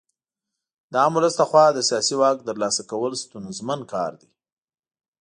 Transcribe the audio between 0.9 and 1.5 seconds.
د عام ولس